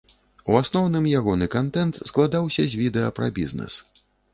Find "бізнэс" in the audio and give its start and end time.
3.41-3.73